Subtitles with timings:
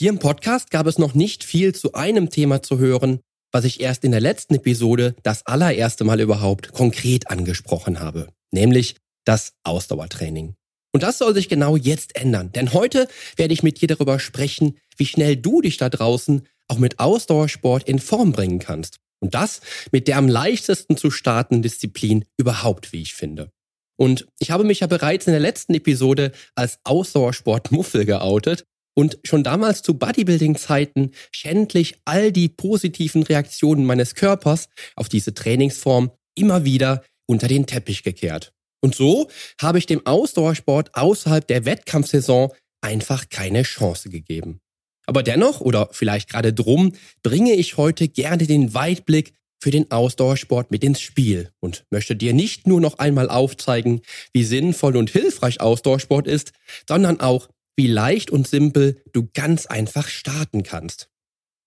[0.00, 3.20] Hier im Podcast gab es noch nicht viel zu einem Thema zu hören,
[3.52, 8.96] was ich erst in der letzten Episode das allererste Mal überhaupt konkret angesprochen habe, nämlich
[9.26, 10.54] das Ausdauertraining.
[10.94, 14.78] Und das soll sich genau jetzt ändern, denn heute werde ich mit dir darüber sprechen,
[14.96, 18.96] wie schnell du dich da draußen auch mit Ausdauersport in Form bringen kannst.
[19.22, 19.60] Und das
[19.92, 23.50] mit der am leichtesten zu startenden Disziplin überhaupt, wie ich finde.
[23.98, 28.64] Und ich habe mich ja bereits in der letzten Episode als Ausdauersport-Muffel geoutet
[28.94, 36.10] und schon damals zu Bodybuilding-Zeiten schändlich all die positiven Reaktionen meines Körpers auf diese Trainingsform
[36.34, 38.52] immer wieder unter den Teppich gekehrt.
[38.82, 39.28] Und so
[39.60, 44.60] habe ich dem Ausdauersport außerhalb der Wettkampfsaison einfach keine Chance gegeben.
[45.06, 50.70] Aber dennoch, oder vielleicht gerade drum, bringe ich heute gerne den Weitblick für den Ausdauersport
[50.70, 54.00] mit ins Spiel und möchte dir nicht nur noch einmal aufzeigen,
[54.32, 56.52] wie sinnvoll und hilfreich Ausdauersport ist,
[56.88, 57.48] sondern auch,
[57.80, 61.08] wie leicht und simpel du ganz einfach starten kannst.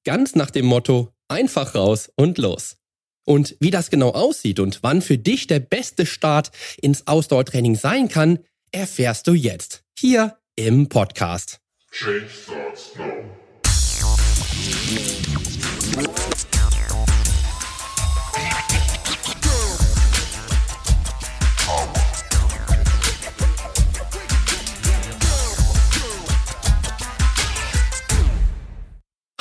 [0.06, 2.76] Ganz nach dem Motto, einfach raus und los.
[3.26, 8.10] Und wie das genau aussieht und wann für dich der beste Start ins Ausdauertraining sein
[8.10, 8.38] kann,
[8.72, 11.62] erfährst du jetzt hier im Podcast.
[11.90, 13.34] Change starts now.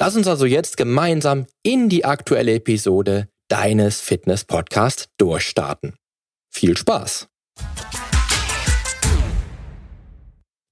[0.00, 5.96] Lass uns also jetzt gemeinsam in die aktuelle Episode deines Fitness-Podcasts durchstarten.
[6.52, 7.26] Viel Spaß!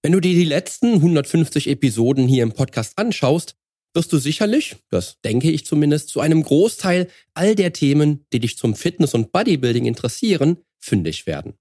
[0.01, 3.57] Wenn du dir die letzten 150 Episoden hier im Podcast anschaust,
[3.95, 8.57] wirst du sicherlich, das denke ich zumindest, zu einem Großteil all der Themen, die dich
[8.57, 11.55] zum Fitness und Bodybuilding interessieren, fündig werden.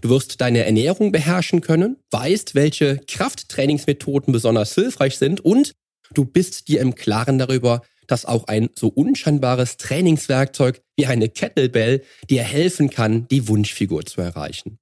[0.00, 5.74] Du wirst deine Ernährung beherrschen können, weißt, welche Krafttrainingsmethoden besonders hilfreich sind und
[6.14, 12.02] Du bist dir im Klaren darüber, dass auch ein so unscheinbares Trainingswerkzeug wie eine Kettlebell
[12.28, 14.78] dir helfen kann, die Wunschfigur zu erreichen.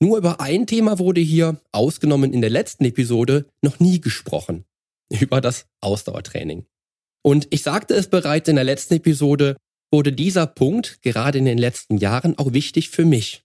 [0.00, 4.64] Nur über ein Thema wurde hier, ausgenommen in der letzten Episode, noch nie gesprochen.
[5.20, 6.66] Über das Ausdauertraining.
[7.22, 9.56] Und ich sagte es bereits in der letzten Episode,
[9.92, 13.43] wurde dieser Punkt gerade in den letzten Jahren auch wichtig für mich.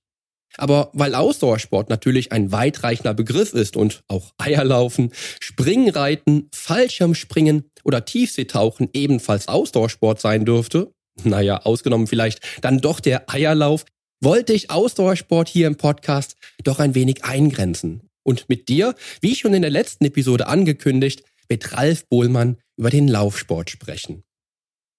[0.58, 8.90] Aber weil Ausdauersport natürlich ein weitreichender Begriff ist und auch Eierlaufen, Springreiten, Fallschirmspringen oder Tiefseetauchen
[8.94, 10.92] ebenfalls Ausdauersport sein dürfte,
[11.24, 13.86] naja, ausgenommen vielleicht dann doch der Eierlauf,
[14.22, 19.54] wollte ich Ausdauersport hier im Podcast doch ein wenig eingrenzen und mit dir, wie schon
[19.54, 24.24] in der letzten Episode angekündigt, mit Ralf Bohlmann über den Laufsport sprechen.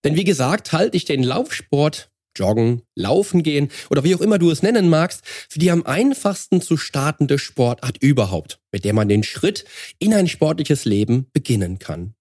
[0.05, 4.51] Denn wie gesagt, halte ich den Laufsport Joggen, Laufen gehen oder wie auch immer du
[4.51, 9.23] es nennen magst, für die am einfachsten zu startende Sportart überhaupt, mit der man den
[9.23, 9.65] Schritt
[9.99, 12.15] in ein sportliches Leben beginnen kann.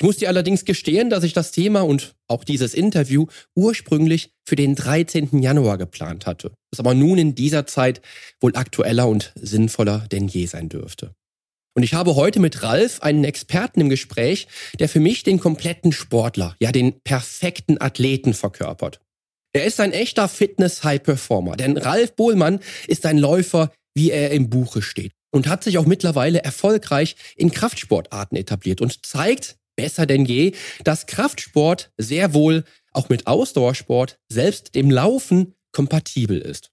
[0.00, 4.56] Ich muss dir allerdings gestehen, dass ich das Thema und auch dieses Interview ursprünglich für
[4.56, 5.42] den 13.
[5.42, 8.00] Januar geplant hatte, das aber nun in dieser Zeit
[8.40, 11.14] wohl aktueller und sinnvoller denn je sein dürfte.
[11.76, 15.92] Und ich habe heute mit Ralf einen Experten im Gespräch, der für mich den kompletten
[15.92, 19.00] Sportler, ja den perfekten Athleten verkörpert.
[19.52, 24.80] Er ist ein echter Fitness-High-Performer, denn Ralf Bohlmann ist ein Läufer, wie er im Buche
[24.80, 30.52] steht und hat sich auch mittlerweile erfolgreich in Kraftsportarten etabliert und zeigt besser denn je,
[30.84, 36.70] dass Kraftsport sehr wohl auch mit Ausdauersport, selbst dem Laufen, kompatibel ist.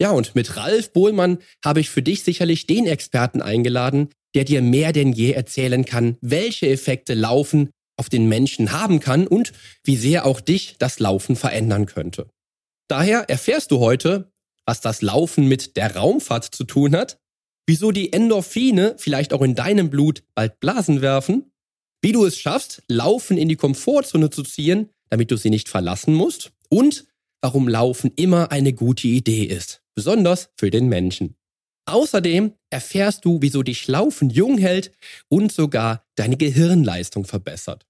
[0.00, 4.62] Ja, und mit Ralf Bohlmann habe ich für dich sicherlich den Experten eingeladen, der dir
[4.62, 9.52] mehr denn je erzählen kann, welche Effekte Laufen auf den Menschen haben kann und
[9.84, 12.28] wie sehr auch dich das Laufen verändern könnte.
[12.88, 14.32] Daher erfährst du heute,
[14.66, 17.18] was das Laufen mit der Raumfahrt zu tun hat,
[17.66, 21.52] wieso die Endorphine vielleicht auch in deinem Blut bald Blasen werfen,
[22.02, 26.14] wie du es schaffst, Laufen in die Komfortzone zu ziehen, damit du sie nicht verlassen
[26.14, 27.06] musst und
[27.40, 31.36] warum Laufen immer eine gute Idee ist, besonders für den Menschen.
[31.86, 34.92] Außerdem erfährst du, wieso dich Laufen jung hält
[35.28, 37.86] und sogar deine Gehirnleistung verbessert.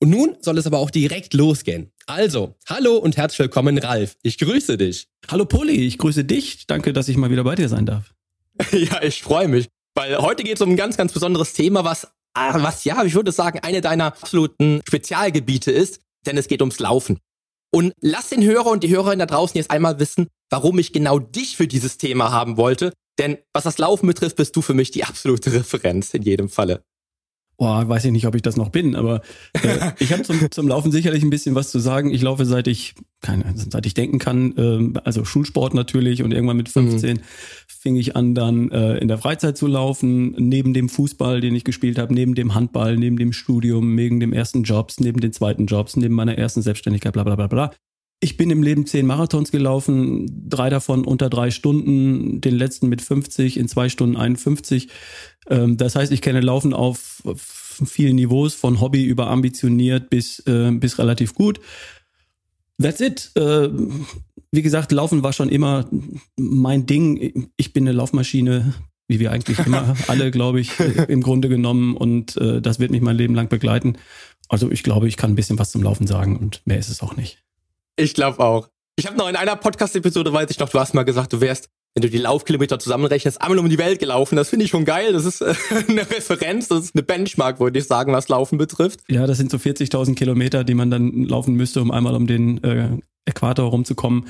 [0.00, 1.90] Und nun soll es aber auch direkt losgehen.
[2.06, 4.16] Also, hallo und herzlich willkommen, Ralf.
[4.22, 5.08] Ich grüße dich.
[5.28, 6.66] Hallo Poli, ich grüße dich.
[6.66, 8.14] Danke, dass ich mal wieder bei dir sein darf.
[8.72, 12.08] ja, ich freue mich, weil heute geht es um ein ganz, ganz besonderes Thema, was
[12.36, 16.78] ah, was ja, ich würde sagen, eine deiner absoluten Spezialgebiete ist, denn es geht ums
[16.78, 17.18] Laufen.
[17.72, 21.18] Und lass den Hörer und die Hörerin da draußen jetzt einmal wissen, warum ich genau
[21.18, 22.92] dich für dieses Thema haben wollte.
[23.18, 26.82] Denn was das Laufen betrifft, bist du für mich die absolute Referenz in jedem Falle.
[27.58, 29.22] Boah, weiß ich nicht, ob ich das noch bin, aber
[29.54, 32.12] äh, ich habe zum, zum Laufen sicherlich ein bisschen was zu sagen.
[32.12, 36.58] Ich laufe seit ich, keine, seit ich denken kann, äh, also Schulsport natürlich und irgendwann
[36.58, 37.20] mit 15 mhm.
[37.66, 41.64] fing ich an, dann äh, in der Freizeit zu laufen, neben dem Fußball, den ich
[41.64, 45.64] gespielt habe, neben dem Handball, neben dem Studium, neben dem ersten Jobs, neben den zweiten
[45.64, 47.72] Jobs, neben meiner ersten Selbstständigkeit, bla bla bla bla.
[48.20, 53.02] Ich bin im Leben zehn Marathons gelaufen, drei davon unter drei Stunden, den letzten mit
[53.02, 54.88] 50, in zwei Stunden 51.
[55.48, 57.22] Ähm, das heißt, ich kenne Laufen auf
[57.84, 61.60] vielen Niveaus, von Hobby über ambitioniert bis, äh, bis relativ gut.
[62.80, 63.32] That's it.
[63.34, 63.68] Äh,
[64.50, 65.88] wie gesagt, Laufen war schon immer
[66.36, 67.50] mein Ding.
[67.56, 68.74] Ich bin eine Laufmaschine,
[69.08, 70.78] wie wir eigentlich immer alle, glaube ich,
[71.08, 71.96] im Grunde genommen.
[71.96, 73.98] Und äh, das wird mich mein Leben lang begleiten.
[74.48, 77.02] Also ich glaube, ich kann ein bisschen was zum Laufen sagen und mehr ist es
[77.02, 77.42] auch nicht.
[77.96, 78.68] Ich glaube auch.
[78.98, 81.68] Ich habe noch in einer Podcast-Episode, weiß ich noch, du hast mal gesagt, du wärst,
[81.94, 84.36] wenn du die Laufkilometer zusammenrechnest, einmal um die Welt gelaufen.
[84.36, 85.12] Das finde ich schon geil.
[85.12, 85.42] Das ist
[85.88, 89.00] eine Referenz, das ist eine Benchmark, würde ich sagen, was Laufen betrifft.
[89.08, 92.62] Ja, das sind so 40.000 Kilometer, die man dann laufen müsste, um einmal um den
[92.64, 94.26] äh, Äquator rumzukommen.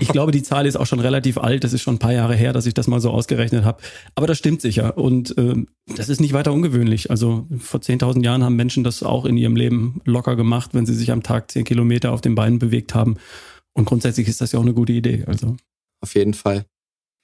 [0.00, 1.64] Ich glaube, die Zahl ist auch schon relativ alt.
[1.64, 3.82] Das ist schon ein paar Jahre her, dass ich das mal so ausgerechnet habe.
[4.14, 4.96] Aber das stimmt sicher.
[4.96, 5.54] Und äh,
[5.96, 7.10] das ist nicht weiter ungewöhnlich.
[7.10, 10.94] Also vor 10.000 Jahren haben Menschen das auch in ihrem Leben locker gemacht, wenn sie
[10.94, 13.16] sich am Tag 10 Kilometer auf den Beinen bewegt haben.
[13.74, 15.24] Und grundsätzlich ist das ja auch eine gute Idee.
[15.26, 15.56] Also.
[16.00, 16.64] Auf jeden Fall.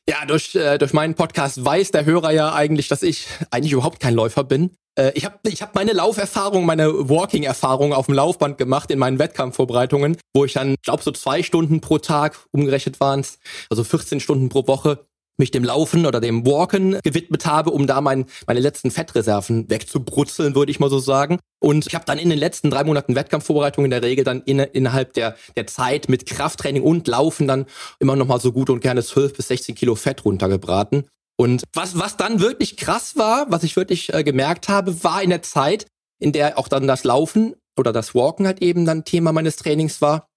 [0.08, 4.00] Ja, durch, äh, durch meinen Podcast weiß der Hörer ja eigentlich, dass ich eigentlich überhaupt
[4.00, 4.70] kein Läufer bin.
[4.96, 9.18] Äh, ich habe ich hab meine Lauferfahrung, meine Walking-Erfahrung auf dem Laufband gemacht in meinen
[9.18, 13.24] Wettkampfvorbereitungen, wo ich dann, glaube so zwei Stunden pro Tag, umgerechnet waren
[13.70, 15.06] also 14 Stunden pro Woche,
[15.36, 20.54] mich dem Laufen oder dem Walken gewidmet habe, um da mein, meine letzten Fettreserven wegzubrutzeln,
[20.54, 21.38] würde ich mal so sagen.
[21.60, 24.60] Und ich habe dann in den letzten drei Monaten Wettkampfvorbereitung in der Regel dann in,
[24.60, 27.66] innerhalb der, der Zeit mit Krafttraining und Laufen dann
[27.98, 31.06] immer noch mal so gut und gerne 12 bis 16 Kilo Fett runtergebraten.
[31.36, 35.30] Und was, was dann wirklich krass war, was ich wirklich äh, gemerkt habe, war in
[35.30, 35.86] der Zeit,
[36.20, 40.00] in der auch dann das Laufen oder das Walken halt eben dann Thema meines Trainings
[40.00, 40.28] war,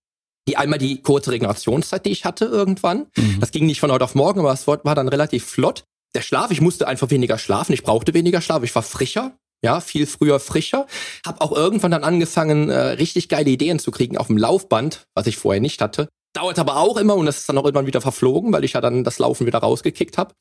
[0.47, 3.07] die einmal die kurze Regenerationszeit, die ich hatte irgendwann.
[3.15, 3.39] Mhm.
[3.39, 5.83] Das ging nicht von heute auf morgen, aber es war dann relativ flott.
[6.15, 9.81] Der Schlaf, ich musste einfach weniger schlafen, ich brauchte weniger Schlaf, ich war frischer, ja,
[9.81, 10.87] viel früher frischer.
[11.25, 15.27] Hab auch irgendwann dann angefangen, äh, richtig geile Ideen zu kriegen auf dem Laufband, was
[15.27, 16.07] ich vorher nicht hatte.
[16.33, 18.81] Dauert aber auch immer und das ist dann auch irgendwann wieder verflogen, weil ich ja
[18.81, 20.33] dann das Laufen wieder rausgekickt habe.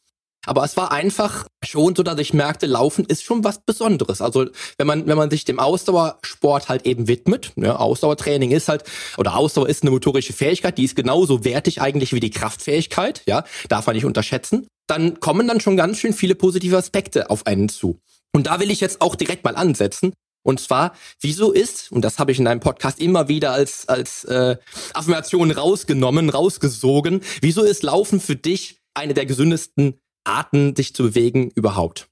[0.44, 4.21] Aber es war einfach schon so, dass ich merkte, Laufen ist schon was Besonderes.
[4.21, 4.47] Also
[4.79, 8.85] wenn man, wenn man sich dem Ausdauersport halt eben widmet, ne, Ausdauertraining ist halt,
[9.19, 13.44] oder Ausdauer ist eine motorische Fähigkeit, die ist genauso wertig eigentlich wie die Kraftfähigkeit, ja,
[13.69, 17.69] darf man nicht unterschätzen, dann kommen dann schon ganz schön viele positive Aspekte auf einen
[17.69, 17.99] zu.
[18.32, 20.12] Und da will ich jetzt auch direkt mal ansetzen.
[20.44, 24.23] Und zwar, wieso ist, und das habe ich in einem Podcast immer wieder als, als
[24.25, 24.56] äh,
[24.94, 31.50] Affirmation rausgenommen, rausgesogen, wieso ist Laufen für dich eine der gesündesten Arten, dich zu bewegen
[31.55, 32.08] überhaupt?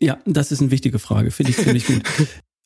[0.00, 2.02] Ja, das ist eine wichtige Frage, finde ich ziemlich gut.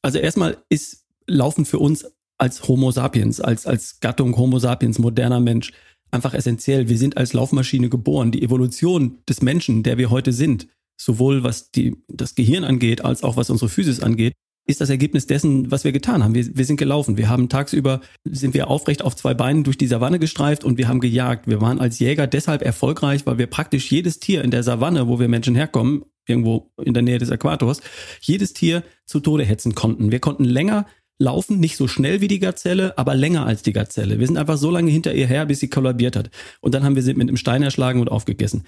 [0.02, 2.04] Also erstmal ist Laufen für uns
[2.36, 5.72] als Homo sapiens, als, als Gattung Homo sapiens, moderner Mensch,
[6.10, 6.90] einfach essentiell.
[6.90, 8.30] Wir sind als Laufmaschine geboren.
[8.30, 10.68] Die Evolution des Menschen, der wir heute sind,
[11.00, 14.34] sowohl was die, das Gehirn angeht, als auch was unsere Physis angeht,
[14.66, 16.34] ist das Ergebnis dessen, was wir getan haben.
[16.34, 17.16] Wir, wir sind gelaufen.
[17.16, 20.88] Wir haben tagsüber, sind wir aufrecht auf zwei Beinen durch die Savanne gestreift und wir
[20.88, 21.46] haben gejagt.
[21.46, 25.20] Wir waren als Jäger deshalb erfolgreich, weil wir praktisch jedes Tier in der Savanne, wo
[25.20, 27.82] wir Menschen herkommen, irgendwo in der Nähe des Äquators,
[28.20, 30.10] jedes Tier zu Tode hetzen konnten.
[30.10, 30.86] Wir konnten länger
[31.18, 34.18] laufen, nicht so schnell wie die Gazelle, aber länger als die Gazelle.
[34.18, 36.30] Wir sind einfach so lange hinter ihr her, bis sie kollabiert hat.
[36.60, 38.64] Und dann haben wir sie mit einem Stein erschlagen und aufgegessen.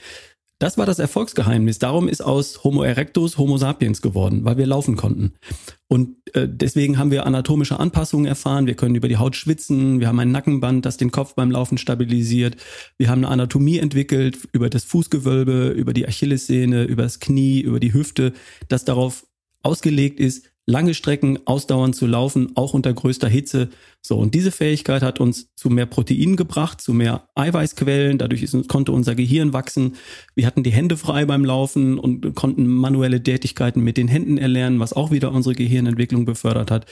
[0.58, 1.78] Das war das Erfolgsgeheimnis.
[1.78, 5.34] Darum ist aus Homo erectus Homo sapiens geworden, weil wir laufen konnten.
[5.86, 8.66] Und äh, deswegen haben wir anatomische Anpassungen erfahren.
[8.66, 10.00] Wir können über die Haut schwitzen.
[10.00, 12.56] Wir haben ein Nackenband, das den Kopf beim Laufen stabilisiert.
[12.96, 17.78] Wir haben eine Anatomie entwickelt über das Fußgewölbe, über die Achillessehne, über das Knie, über
[17.78, 18.32] die Hüfte,
[18.68, 19.26] das darauf
[19.62, 23.68] ausgelegt ist, lange Strecken ausdauernd zu laufen, auch unter größter Hitze.
[24.02, 28.18] So, und diese Fähigkeit hat uns zu mehr Proteinen gebracht, zu mehr Eiweißquellen.
[28.18, 29.94] Dadurch ist, konnte unser Gehirn wachsen.
[30.34, 34.80] Wir hatten die Hände frei beim Laufen und konnten manuelle Tätigkeiten mit den Händen erlernen,
[34.80, 36.86] was auch wieder unsere Gehirnentwicklung befördert hat.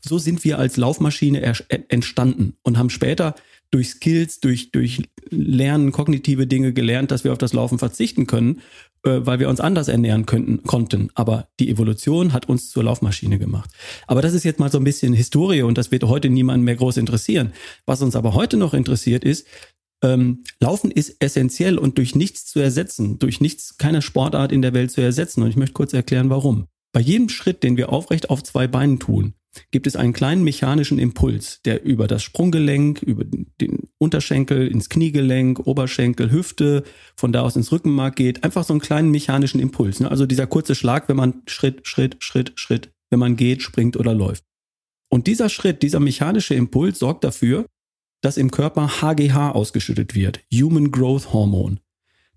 [0.00, 1.42] So sind wir als Laufmaschine
[1.88, 3.34] entstanden und haben später
[3.70, 8.62] durch Skills, durch, durch Lernen, kognitive Dinge gelernt, dass wir auf das Laufen verzichten können
[9.04, 11.10] äh, weil wir uns anders ernähren könnten, konnten.
[11.14, 13.70] Aber die Evolution hat uns zur Laufmaschine gemacht.
[14.08, 16.74] Aber das ist jetzt mal so ein bisschen Historie und das wird heute niemanden mehr
[16.74, 17.52] groß interessieren.
[17.86, 19.46] Was uns aber heute noch interessiert ist,
[20.02, 24.74] ähm, Laufen ist essentiell und durch nichts zu ersetzen, durch nichts, keine Sportart in der
[24.74, 25.42] Welt zu ersetzen.
[25.42, 26.66] Und ich möchte kurz erklären, warum.
[26.92, 29.34] Bei jedem Schritt, den wir aufrecht auf zwei Beinen tun,
[29.70, 35.66] gibt es einen kleinen mechanischen Impuls, der über das Sprunggelenk, über den Unterschenkel, ins Kniegelenk,
[35.66, 36.84] Oberschenkel, Hüfte,
[37.16, 38.44] von da aus ins Rückenmark geht.
[38.44, 40.00] Einfach so einen kleinen mechanischen Impuls.
[40.00, 40.10] Ne?
[40.10, 44.14] Also dieser kurze Schlag, wenn man Schritt, Schritt, Schritt, Schritt, wenn man geht, springt oder
[44.14, 44.44] läuft.
[45.08, 47.66] Und dieser Schritt, dieser mechanische Impuls sorgt dafür,
[48.20, 51.78] dass im Körper HGH ausgeschüttet wird, Human Growth Hormone.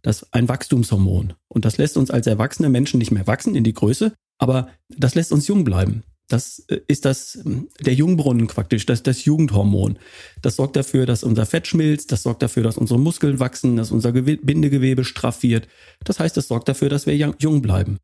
[0.01, 1.34] Das ist ein Wachstumshormon.
[1.48, 5.15] Und das lässt uns als erwachsene Menschen nicht mehr wachsen in die Größe, aber das
[5.15, 6.03] lässt uns jung bleiben.
[6.32, 10.00] Das äh, ist das, ähm, der Jungbrunnen praktisch, das, das Jugendhormon.
[10.42, 13.92] Das sorgt dafür, dass unser Fett schmilzt, das sorgt dafür, dass unsere Muskeln wachsen, dass
[13.92, 15.68] unser Bindegewebe straff wird.
[16.04, 17.98] Das heißt, das sorgt dafür, dass wir jung bleiben.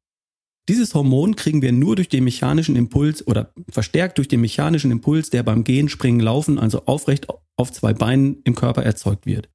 [0.70, 5.30] Dieses Hormon kriegen wir nur durch den mechanischen Impuls oder verstärkt durch den mechanischen Impuls,
[5.30, 9.50] der beim Gehen, Springen, Laufen, also aufrecht auf zwei Beinen im Körper erzeugt wird.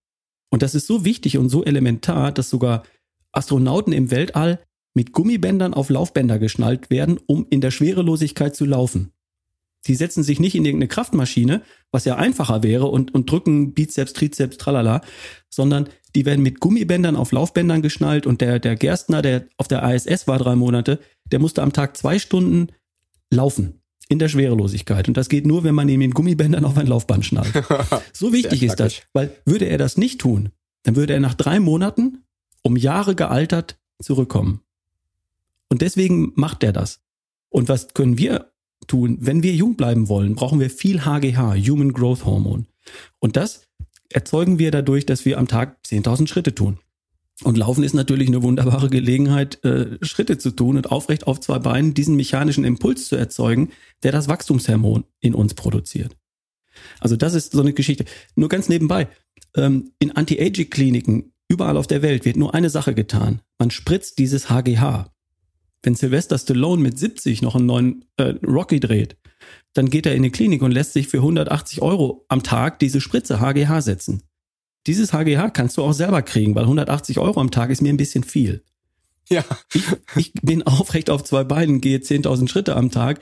[0.50, 2.84] Und das ist so wichtig und so elementar, dass sogar
[3.32, 4.62] Astronauten im Weltall
[4.94, 9.12] mit Gummibändern auf Laufbänder geschnallt werden, um in der Schwerelosigkeit zu laufen.
[9.84, 14.12] Sie setzen sich nicht in irgendeine Kraftmaschine, was ja einfacher wäre, und, und drücken Bizeps,
[14.12, 15.00] Trizeps, tralala,
[15.50, 19.82] sondern die werden mit Gummibändern auf Laufbändern geschnallt und der, der Gerstner, der auf der
[19.82, 22.68] ISS war drei Monate, der musste am Tag zwei Stunden
[23.30, 25.08] laufen in der Schwerelosigkeit.
[25.08, 27.52] Und das geht nur, wenn man ihn mit Gummibändern auf ein Laufband schnallt.
[28.12, 30.50] So wichtig ist das, weil würde er das nicht tun,
[30.84, 32.24] dann würde er nach drei Monaten
[32.62, 34.60] um Jahre gealtert zurückkommen.
[35.72, 37.00] Und deswegen macht er das.
[37.48, 38.52] Und was können wir
[38.88, 39.16] tun?
[39.22, 42.66] Wenn wir jung bleiben wollen, brauchen wir viel HGH, Human Growth Hormone.
[43.20, 43.68] Und das
[44.10, 46.78] erzeugen wir dadurch, dass wir am Tag 10.000 Schritte tun.
[47.42, 51.58] Und Laufen ist natürlich eine wunderbare Gelegenheit, äh, Schritte zu tun und aufrecht auf zwei
[51.58, 53.70] Beinen diesen mechanischen Impuls zu erzeugen,
[54.02, 56.14] der das Wachstumshormon in uns produziert.
[57.00, 58.04] Also das ist so eine Geschichte.
[58.36, 59.08] Nur ganz nebenbei,
[59.56, 63.40] ähm, in Anti-Aging-Kliniken überall auf der Welt wird nur eine Sache getan.
[63.58, 65.11] Man spritzt dieses HGH
[65.82, 69.16] wenn Sylvester Stallone mit 70 noch einen neuen äh, Rocky dreht,
[69.74, 73.00] dann geht er in die Klinik und lässt sich für 180 Euro am Tag diese
[73.00, 74.22] Spritze HGH setzen.
[74.86, 77.96] Dieses HGH kannst du auch selber kriegen, weil 180 Euro am Tag ist mir ein
[77.96, 78.64] bisschen viel.
[79.28, 79.44] Ja.
[79.72, 79.84] Ich,
[80.16, 83.20] ich bin aufrecht auf zwei Beinen, gehe 10.000 Schritte am Tag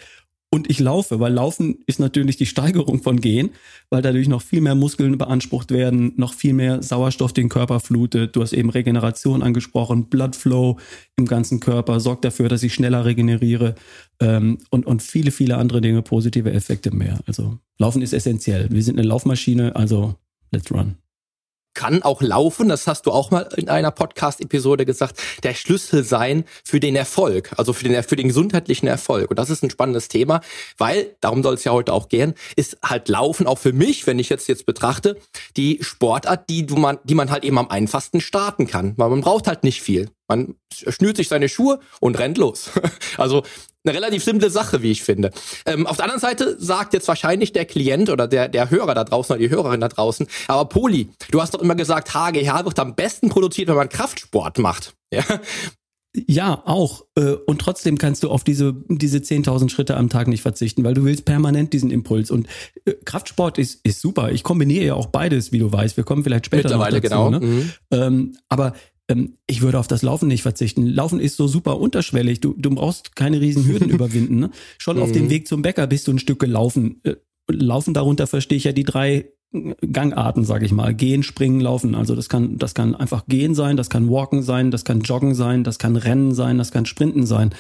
[0.53, 3.51] und ich laufe, weil Laufen ist natürlich die Steigerung von Gehen,
[3.89, 8.35] weil dadurch noch viel mehr Muskeln beansprucht werden, noch viel mehr Sauerstoff den Körper flutet.
[8.35, 10.79] Du hast eben Regeneration angesprochen, Blood Flow
[11.17, 13.77] im ganzen Körper sorgt dafür, dass ich schneller regeneriere
[14.21, 17.21] ähm, und, und viele, viele andere Dinge, positive Effekte mehr.
[17.27, 18.69] Also Laufen ist essentiell.
[18.71, 20.17] Wir sind eine Laufmaschine, also
[20.51, 20.97] let's run
[21.75, 26.45] kann auch laufen, das hast du auch mal in einer Podcast-Episode gesagt, der Schlüssel sein
[26.65, 29.31] für den Erfolg, also für den, für den gesundheitlichen Erfolg.
[29.31, 30.41] Und das ist ein spannendes Thema,
[30.79, 34.19] weil, darum soll es ja heute auch gehen, ist halt Laufen auch für mich, wenn
[34.19, 35.19] ich jetzt jetzt betrachte,
[35.57, 38.95] die Sportart, die, du man, die man halt eben am einfachsten starten kann.
[38.97, 40.11] Weil man braucht halt nicht viel.
[40.31, 42.71] Man schnürt sich seine Schuhe und rennt los.
[43.17, 43.43] Also
[43.85, 45.33] eine relativ simple Sache, wie ich finde.
[45.67, 49.05] Ähm, auf der anderen Seite sagt jetzt wahrscheinlich der Klient oder der, der Hörer da
[49.05, 52.79] draußen oder die Hörerin da draußen, aber Poli, du hast doch immer gesagt, HGH wird
[52.79, 54.95] am besten produziert, wenn man Kraftsport macht.
[55.13, 55.25] Ja,
[56.15, 57.05] ja, auch.
[57.17, 60.95] Äh, und trotzdem kannst du auf diese, diese 10.000 Schritte am Tag nicht verzichten, weil
[60.95, 62.31] du willst permanent diesen Impuls.
[62.31, 62.49] Und
[62.85, 64.33] äh, Kraftsport ist, ist super.
[64.33, 65.97] Ich kombiniere ja auch beides, wie du weißt.
[65.97, 67.01] Wir kommen vielleicht später noch dazu.
[67.01, 67.31] Genau.
[67.31, 67.41] Ne?
[67.41, 67.73] Mhm.
[67.93, 68.73] Ähm, aber
[69.11, 70.87] ähm, ich würde auf das Laufen nicht verzichten.
[70.87, 72.41] Laufen ist so super unterschwellig.
[72.41, 74.39] Du, du brauchst keine riesen Hürden überwinden.
[74.39, 74.51] Ne?
[74.79, 75.03] Schon mhm.
[75.03, 75.31] auf dem mhm.
[75.31, 77.01] Weg zum Bäcker bist du ein Stück gelaufen.
[77.03, 77.17] Äh,
[77.49, 80.95] laufen darunter verstehe ich ja die drei äh, Gangarten, sage ich mal.
[80.95, 81.95] Gehen, springen, laufen.
[81.95, 85.35] Also das kann, das kann einfach gehen sein, das kann walken sein, das kann joggen
[85.35, 87.51] sein, das kann rennen sein, das kann sprinten sein.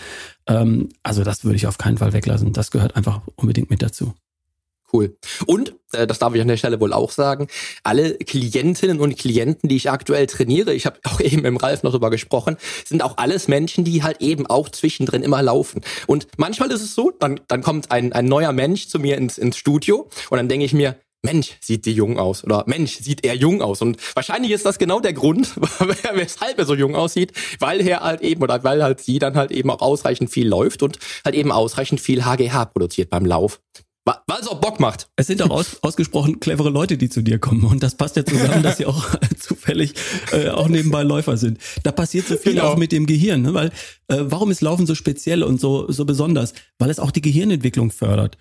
[0.47, 2.52] Ähm, also das würde ich auf keinen Fall weglassen.
[2.52, 4.14] Das gehört einfach unbedingt mit dazu.
[4.93, 5.17] Cool.
[5.47, 7.49] Und, äh, das darf ich an der Stelle wohl auch sagen,
[7.85, 11.93] alle Klientinnen und Klienten, die ich aktuell trainiere, ich habe auch eben im Ralf noch
[11.93, 15.83] drüber gesprochen, sind auch alles Menschen, die halt eben auch zwischendrin immer laufen.
[16.07, 19.39] Und manchmal ist es so, dann, dann kommt ein, ein neuer Mensch zu mir ins,
[19.39, 23.25] ins Studio und dann denke ich mir, Mensch, sieht die jung aus oder Mensch, sieht
[23.25, 23.83] er jung aus.
[23.83, 25.55] Und wahrscheinlich ist das genau der Grund,
[26.15, 29.51] weshalb er so jung aussieht, weil er halt eben oder weil halt sie dann halt
[29.51, 33.61] eben auch ausreichend viel läuft und halt eben ausreichend viel HGH produziert beim Lauf.
[34.04, 35.09] Weil es auch Bock macht.
[35.16, 37.64] Es sind auch aus, ausgesprochen clevere Leute, die zu dir kommen.
[37.64, 39.95] Und das passt ja zusammen, dass sie auch zufällig
[40.33, 41.59] äh, auch nebenbei Läufer sind.
[41.83, 42.69] Da passiert so viel genau.
[42.69, 43.42] auch mit dem Gehirn.
[43.42, 43.54] Ne?
[43.54, 43.69] Weil
[44.09, 46.54] äh, warum ist Laufen so speziell und so, so besonders?
[46.78, 48.38] Weil es auch die Gehirnentwicklung fördert.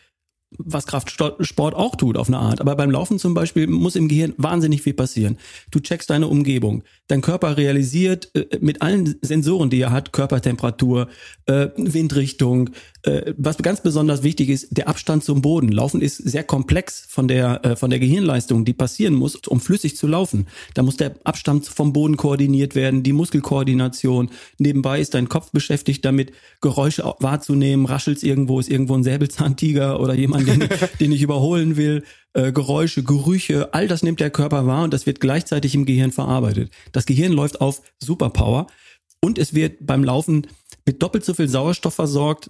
[0.57, 2.59] Was Kraftsport auch tut auf eine Art.
[2.59, 5.37] Aber beim Laufen zum Beispiel muss im Gehirn wahnsinnig viel passieren.
[5.69, 6.83] Du checkst deine Umgebung.
[7.07, 11.07] Dein Körper realisiert äh, mit allen Sensoren, die er hat, Körpertemperatur,
[11.45, 12.71] äh, Windrichtung.
[13.03, 15.69] Äh, was ganz besonders wichtig ist, der Abstand zum Boden.
[15.69, 19.95] Laufen ist sehr komplex von der, äh, von der Gehirnleistung, die passieren muss, um flüssig
[19.95, 20.47] zu laufen.
[20.73, 24.29] Da muss der Abstand vom Boden koordiniert werden, die Muskelkoordination.
[24.57, 27.85] Nebenbei ist dein Kopf beschäftigt damit, Geräusche wahrzunehmen.
[27.85, 30.67] Raschelt's irgendwo, ist irgendwo ein Säbelzahntiger oder jemand den,
[30.99, 32.03] den ich überholen will,
[32.33, 36.11] äh, Geräusche, Gerüche, all das nimmt der Körper wahr und das wird gleichzeitig im Gehirn
[36.11, 36.71] verarbeitet.
[36.91, 38.67] Das Gehirn läuft auf Superpower
[39.21, 40.47] und es wird beim Laufen
[40.85, 42.49] mit doppelt so viel Sauerstoff versorgt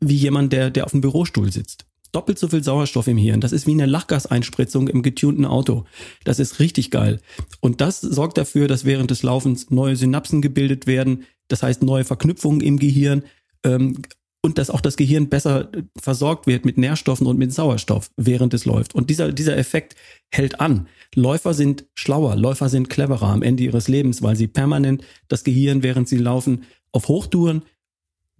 [0.00, 1.86] wie jemand, der, der auf dem Bürostuhl sitzt.
[2.10, 3.40] Doppelt so viel Sauerstoff im Hirn.
[3.40, 5.86] Das ist wie eine Lachgaseinspritzung im getunten Auto.
[6.24, 7.20] Das ist richtig geil.
[7.60, 11.24] Und das sorgt dafür, dass während des Laufens neue Synapsen gebildet werden.
[11.48, 13.22] Das heißt, neue Verknüpfungen im Gehirn.
[13.64, 14.02] Ähm,
[14.42, 18.52] und dass auch das Gehirn besser äh, versorgt wird mit Nährstoffen und mit Sauerstoff, während
[18.54, 18.94] es läuft.
[18.94, 19.94] Und dieser, dieser Effekt
[20.30, 20.88] hält an.
[21.14, 25.82] Läufer sind schlauer, Läufer sind cleverer am Ende ihres Lebens, weil sie permanent das Gehirn,
[25.82, 27.62] während sie laufen, auf Hochtouren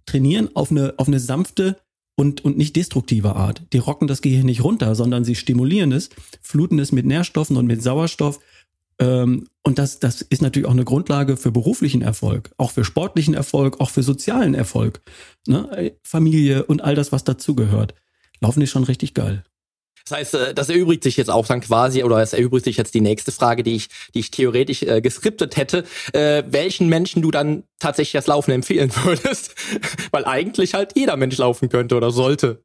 [0.05, 1.77] trainieren, auf eine, auf eine sanfte
[2.17, 3.63] und, und nicht destruktive Art.
[3.73, 7.67] Die rocken das Gehirn nicht runter, sondern sie stimulieren es, fluten es mit Nährstoffen und
[7.67, 8.41] mit Sauerstoff
[9.01, 13.81] und das, das ist natürlich auch eine Grundlage für beruflichen Erfolg, auch für sportlichen Erfolg,
[13.81, 15.01] auch für sozialen Erfolg.
[15.47, 15.93] Ne?
[16.03, 17.95] Familie und all das, was dazugehört.
[18.41, 19.45] Laufen ist schon richtig geil.
[20.05, 22.95] Das heißt, äh, das erübrigt sich jetzt auch dann quasi, oder es erübrigt sich jetzt
[22.95, 27.31] die nächste Frage, die ich, die ich theoretisch äh, geskriptet hätte, äh, welchen Menschen du
[27.31, 29.55] dann tatsächlich das Laufen empfehlen würdest.
[30.11, 32.65] Weil eigentlich halt jeder Mensch laufen könnte oder sollte.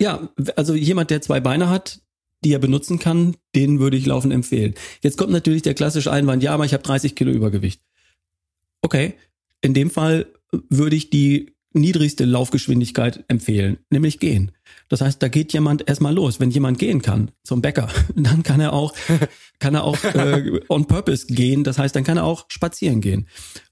[0.00, 2.00] Ja, also jemand, der zwei Beine hat,
[2.44, 4.74] die er benutzen kann, den würde ich Laufen empfehlen.
[5.02, 7.82] Jetzt kommt natürlich der klassische Einwand, ja, aber ich habe 30 Kilo Übergewicht.
[8.82, 9.14] Okay,
[9.60, 10.26] in dem Fall
[10.70, 14.52] würde ich die niedrigste Laufgeschwindigkeit empfehlen, nämlich gehen.
[14.88, 16.40] Das heißt, da geht jemand erstmal los.
[16.40, 18.94] Wenn jemand gehen kann zum Bäcker, dann kann er auch,
[19.58, 21.64] kann er auch äh, on purpose gehen.
[21.64, 23.28] Das heißt, dann kann er auch spazieren gehen.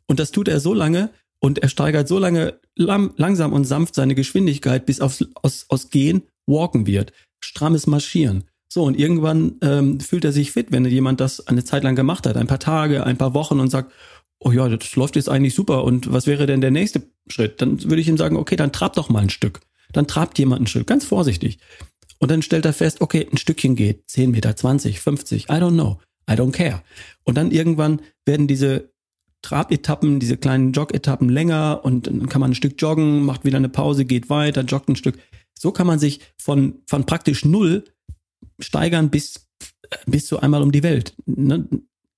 [0.07, 4.15] Und das tut er so lange und er steigert so lange langsam und sanft seine
[4.15, 7.13] Geschwindigkeit, bis aufs, aus, aus Gehen walken wird.
[7.41, 8.45] Strammes Marschieren.
[8.77, 12.27] So, und irgendwann ähm, fühlt er sich fit, wenn jemand das eine Zeit lang gemacht
[12.27, 13.91] hat, ein paar Tage, ein paar Wochen und sagt,
[14.39, 17.63] oh ja, das läuft jetzt eigentlich super und was wäre denn der nächste Schritt?
[17.63, 19.61] Dann würde ich ihm sagen, okay, dann trab doch mal ein Stück.
[19.95, 21.59] Dann trabt jemand ein Stück, ganz vorsichtig.
[22.19, 25.73] Und dann stellt er fest, okay, ein Stückchen geht, 10 Meter, 20, 50, I don't
[25.73, 25.99] know,
[26.31, 26.83] I don't care.
[27.25, 28.91] Und dann irgendwann werden diese
[29.41, 33.71] Trabetappen, diese kleinen Jog-Etappen länger und dann kann man ein Stück joggen, macht wieder eine
[33.71, 35.17] Pause, geht weiter, joggt ein Stück.
[35.59, 37.83] So kann man sich von, von praktisch null
[38.59, 39.47] steigern bis,
[40.07, 41.15] bis zu einmal um die Welt.
[41.27, 41.69] Ne?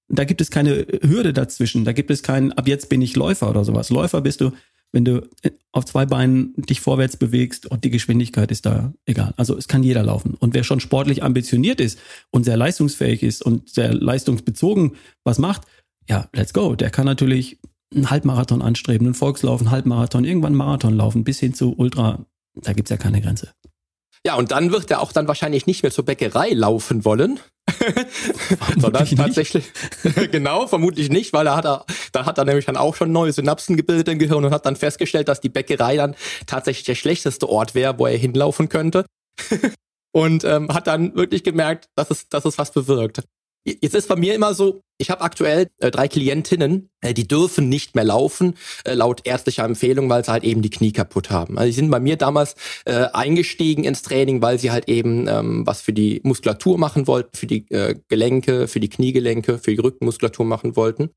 [0.08, 1.84] Da gibt es keine Hürde dazwischen.
[1.84, 3.90] Da gibt es kein, ab jetzt bin ich Läufer oder sowas.
[3.90, 4.52] Läufer bist du,
[4.90, 5.28] wenn du
[5.72, 9.34] auf zwei Beinen dich vorwärts bewegst und die Geschwindigkeit ist da egal.
[9.36, 10.34] Also es kann jeder laufen.
[10.34, 11.98] Und wer schon sportlich ambitioniert ist
[12.30, 14.92] und sehr leistungsfähig ist und sehr leistungsbezogen
[15.24, 15.62] was macht,
[16.08, 16.74] ja, let's go.
[16.74, 17.58] Der kann natürlich
[17.94, 22.24] einen Halbmarathon anstreben, einen Volkslauf, einen Halbmarathon, irgendwann einen Marathon laufen, bis hin zu Ultra.
[22.54, 23.52] Da gibt's ja keine Grenze.
[24.26, 27.40] Ja, und dann wird er auch dann wahrscheinlich nicht mehr zur Bäckerei laufen wollen.
[28.78, 29.66] sondern tatsächlich,
[30.30, 33.32] genau, vermutlich nicht, weil er hat er, da hat er nämlich dann auch schon neue
[33.32, 37.48] Synapsen gebildet im Gehirn und hat dann festgestellt, dass die Bäckerei dann tatsächlich der schlechteste
[37.48, 39.04] Ort wäre, wo er hinlaufen könnte.
[40.12, 43.22] und ähm, hat dann wirklich gemerkt, dass es, dass es was bewirkt.
[43.80, 47.68] Jetzt ist bei mir immer so, ich habe aktuell äh, drei Klientinnen, äh, die dürfen
[47.68, 48.54] nicht mehr laufen,
[48.84, 51.58] äh, laut ärztlicher Empfehlung, weil sie halt eben die Knie kaputt haben.
[51.58, 52.54] Also die sind bei mir damals
[52.84, 57.36] äh, eingestiegen ins Training, weil sie halt eben ähm, was für die Muskulatur machen wollten,
[57.36, 61.10] für die äh, Gelenke, für die Kniegelenke, für die Rückenmuskulatur machen wollten.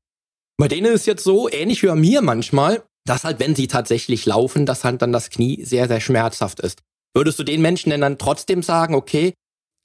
[0.58, 3.66] Bei denen ist es jetzt so, ähnlich wie bei mir manchmal, dass halt, wenn sie
[3.66, 6.82] tatsächlich laufen, dass halt dann das Knie sehr, sehr schmerzhaft ist.
[7.14, 9.34] Würdest du den Menschen denn dann trotzdem sagen, okay,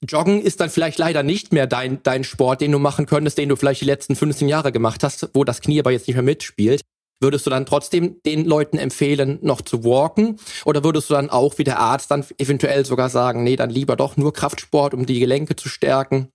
[0.06, 3.48] Joggen ist dann vielleicht leider nicht mehr dein, dein Sport, den du machen könntest, den
[3.48, 6.22] du vielleicht die letzten 15 Jahre gemacht hast, wo das Knie aber jetzt nicht mehr
[6.22, 6.82] mitspielt.
[7.20, 10.38] Würdest du dann trotzdem den Leuten empfehlen, noch zu walken?
[10.64, 13.96] Oder würdest du dann auch wie der Arzt dann eventuell sogar sagen, nee, dann lieber
[13.96, 16.28] doch nur Kraftsport, um die Gelenke zu stärken,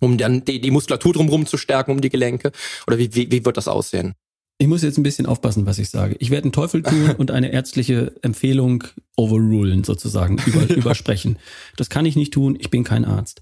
[0.00, 2.50] um dann die, die Muskulatur drumherum zu stärken, um die Gelenke?
[2.88, 4.14] Oder wie, wie, wie wird das aussehen?
[4.58, 6.16] Ich muss jetzt ein bisschen aufpassen, was ich sage.
[6.18, 8.84] Ich werde einen Teufel tun und eine ärztliche Empfehlung
[9.16, 11.38] overrulen, sozusagen, über, übersprechen.
[11.76, 13.40] Das kann ich nicht tun, ich bin kein Arzt.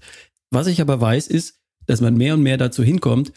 [0.51, 3.31] Was ich aber weiß, ist, dass man mehr und mehr dazu hinkommt,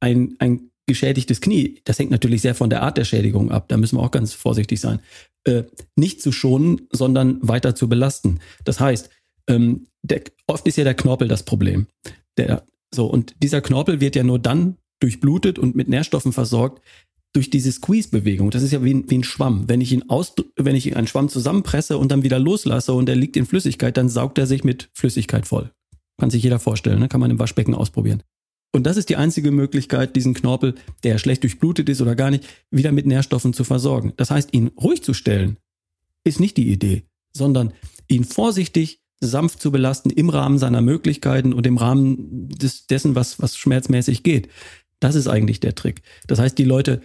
[0.00, 3.76] ein, ein geschädigtes Knie, das hängt natürlich sehr von der Art der Schädigung ab, da
[3.76, 5.00] müssen wir auch ganz vorsichtig sein,
[5.44, 5.64] äh,
[5.96, 8.40] nicht zu schonen, sondern weiter zu belasten.
[8.64, 9.10] Das heißt,
[9.46, 11.86] ähm, der, oft ist ja der Knorpel das Problem.
[12.36, 16.82] Der, so, und dieser Knorpel wird ja nur dann durchblutet und mit Nährstoffen versorgt,
[17.32, 19.68] durch diese Squeeze-Bewegung, das ist ja wie ein, wie ein Schwamm.
[19.68, 23.14] Wenn ich ihn aus, wenn ich einen Schwamm zusammenpresse und dann wieder loslasse und er
[23.14, 25.70] liegt in Flüssigkeit, dann saugt er sich mit Flüssigkeit voll.
[26.18, 27.08] Kann sich jeder vorstellen, ne?
[27.08, 28.22] kann man im Waschbecken ausprobieren.
[28.72, 32.46] Und das ist die einzige Möglichkeit, diesen Knorpel, der schlecht durchblutet ist oder gar nicht,
[32.70, 34.12] wieder mit Nährstoffen zu versorgen.
[34.16, 35.56] Das heißt, ihn ruhig zu stellen,
[36.24, 37.72] ist nicht die Idee, sondern
[38.08, 43.40] ihn vorsichtig, sanft zu belasten im Rahmen seiner Möglichkeiten und im Rahmen des, dessen, was,
[43.40, 44.48] was schmerzmäßig geht.
[45.00, 46.02] Das ist eigentlich der Trick.
[46.26, 47.02] Das heißt, die Leute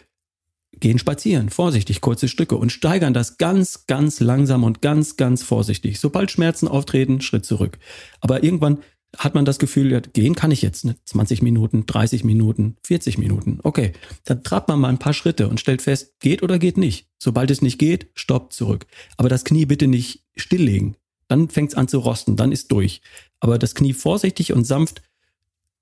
[0.80, 6.00] gehen spazieren, vorsichtig, kurze Stücke und steigern das ganz, ganz langsam und ganz, ganz vorsichtig.
[6.00, 7.80] Sobald Schmerzen auftreten, Schritt zurück.
[8.20, 8.80] Aber irgendwann
[9.18, 10.96] hat man das Gefühl, ja, gehen kann ich jetzt, ne?
[11.06, 13.60] 20 Minuten, 30 Minuten, 40 Minuten.
[13.64, 13.94] Okay,
[14.26, 17.08] dann trabt man mal ein paar Schritte und stellt fest, geht oder geht nicht.
[17.18, 18.86] Sobald es nicht geht, stoppt zurück.
[19.16, 20.98] Aber das Knie bitte nicht stilllegen.
[21.28, 23.02] Dann fängt es an zu rosten, dann ist durch.
[23.40, 25.02] Aber das Knie vorsichtig und sanft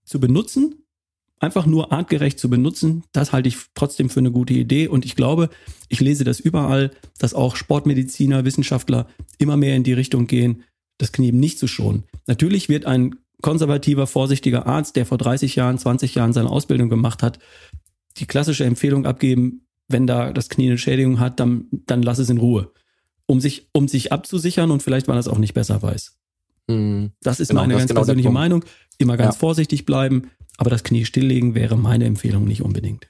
[0.05, 0.82] zu benutzen,
[1.39, 4.87] einfach nur artgerecht zu benutzen, das halte ich trotzdem für eine gute Idee.
[4.87, 5.49] Und ich glaube,
[5.89, 10.63] ich lese das überall, dass auch Sportmediziner, Wissenschaftler immer mehr in die Richtung gehen,
[10.97, 12.03] das Knie nicht zu schonen.
[12.27, 17.21] Natürlich wird ein konservativer, vorsichtiger Arzt, der vor 30 Jahren, 20 Jahren seine Ausbildung gemacht
[17.21, 17.39] hat,
[18.17, 22.29] die klassische Empfehlung abgeben, wenn da das Knie eine Schädigung hat, dann, dann lass es
[22.29, 22.71] in Ruhe.
[23.25, 26.17] Um sich, um sich abzusichern und vielleicht, weil er es auch nicht besser weiß.
[26.69, 27.11] Hm.
[27.21, 28.63] Das ist genau, meine ganz genau persönliche Meinung.
[28.97, 29.39] Immer ganz ja.
[29.39, 33.09] vorsichtig bleiben, aber das Knie stilllegen wäre meine Empfehlung nicht unbedingt.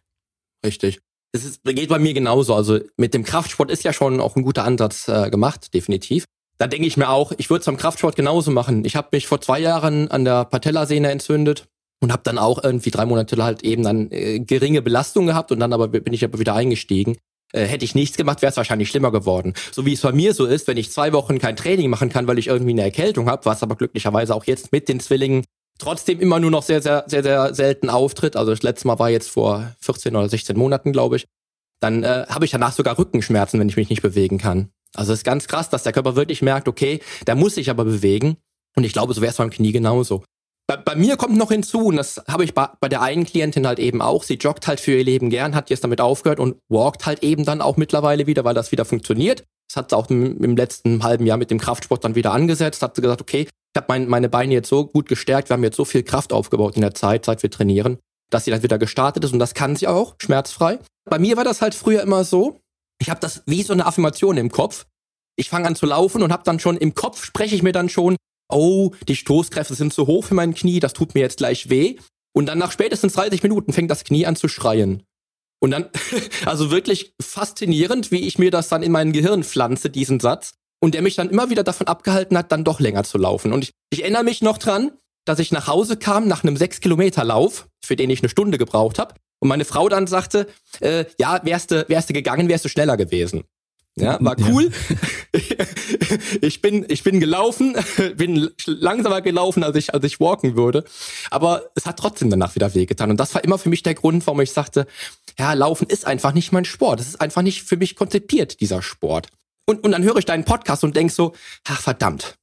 [0.66, 1.00] Richtig.
[1.34, 2.54] Es ist, geht bei mir genauso.
[2.54, 6.26] Also mit dem Kraftsport ist ja schon auch ein guter Ansatz äh, gemacht, definitiv.
[6.58, 8.86] Da denke ich mir auch, ich würde es am Kraftsport genauso machen.
[8.86, 11.68] Ich habe mich vor zwei Jahren an der Patellasehne entzündet
[12.02, 15.60] und habe dann auch irgendwie drei Monate halt eben dann äh, geringe Belastung gehabt und
[15.60, 17.18] dann aber bin ich aber wieder eingestiegen.
[17.54, 19.54] Äh, hätte ich nichts gemacht, wäre es wahrscheinlich schlimmer geworden.
[19.72, 22.28] So wie es bei mir so ist, wenn ich zwei Wochen kein Training machen kann,
[22.28, 25.44] weil ich irgendwie eine Erkältung habe, was aber glücklicherweise auch jetzt mit den Zwillingen
[25.78, 28.36] trotzdem immer nur noch sehr, sehr, sehr, sehr selten auftritt.
[28.36, 31.26] Also das letzte Mal war jetzt vor 14 oder 16 Monaten, glaube ich.
[31.80, 34.70] Dann äh, habe ich danach sogar Rückenschmerzen, wenn ich mich nicht bewegen kann.
[34.96, 37.86] Also es ist ganz krass, dass der Körper wirklich merkt, okay, der muss sich aber
[37.86, 38.38] bewegen.
[38.76, 40.24] Und ich glaube, so wäre es beim Knie genauso.
[40.67, 43.67] Bei, bei, mir kommt noch hinzu, und das habe ich bei, bei der einen Klientin
[43.67, 46.56] halt eben auch, sie joggt halt für ihr Leben gern, hat jetzt damit aufgehört und
[46.69, 49.43] walkt halt eben dann auch mittlerweile wieder, weil das wieder funktioniert.
[49.69, 52.82] Das hat sie auch im, im letzten halben Jahr mit dem Kraftsport dann wieder angesetzt,
[52.82, 55.63] hat sie gesagt, okay, ich habe mein, meine Beine jetzt so gut gestärkt, wir haben
[55.63, 57.97] jetzt so viel Kraft aufgebaut in der Zeit, seit wir trainieren,
[58.30, 60.80] dass sie dann wieder gestartet ist und das kann sie auch, schmerzfrei.
[61.10, 62.62] Bei mir war das halt früher immer so,
[63.02, 64.86] ich habe das wie so eine Affirmation im Kopf.
[65.36, 67.89] Ich fange an zu laufen und habe dann schon im Kopf spreche ich mir dann
[67.89, 68.15] schon,
[68.54, 71.98] oh, die Stoßkräfte sind zu hoch für mein Knie, das tut mir jetzt gleich weh.
[72.36, 75.04] Und dann nach spätestens 30 Minuten fängt das Knie an zu schreien.
[75.60, 75.89] Und dann,
[76.46, 80.96] also wirklich faszinierend, wie ich mir das dann in mein Gehirn pflanze, diesen Satz und
[80.96, 83.54] der mich dann immer wieder davon abgehalten hat, dann doch länger zu laufen.
[83.54, 84.92] Und ich, ich erinnere mich noch dran,
[85.26, 89.16] dass ich nach Hause kam nach einem 6-Kilometer-Lauf, für den ich eine Stunde gebraucht habe,
[89.44, 90.48] und meine Frau dann sagte,
[90.80, 93.44] äh, ja, wärst du, wärst du gegangen, wärst du schneller gewesen.
[93.95, 94.71] Ja, war cool.
[95.34, 95.65] Ja.
[96.41, 97.75] ich bin, ich bin gelaufen,
[98.15, 100.84] bin langsamer gelaufen, als ich, als ich walken würde.
[101.29, 103.12] Aber es hat trotzdem danach wieder wehgetan.
[103.12, 104.88] Und das war immer für mich der Grund, warum ich sagte,
[105.38, 106.99] ja, Laufen ist einfach nicht mein Sport.
[106.99, 109.27] Es ist einfach nicht für mich konzipiert, dieser Sport.
[109.65, 111.34] Und, und dann höre ich deinen Podcast und denk so,
[111.65, 112.38] ach verdammt,